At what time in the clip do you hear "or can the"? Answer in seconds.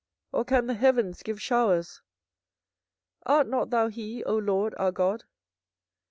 0.31-0.73